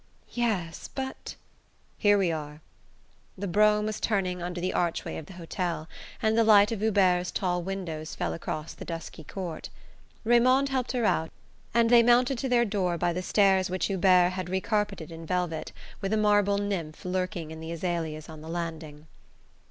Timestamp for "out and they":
11.05-12.01